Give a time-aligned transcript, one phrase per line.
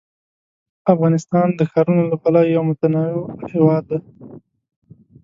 [0.93, 3.19] افغانستان د ښارونو له پلوه یو متنوع
[3.53, 3.99] هېواد دی.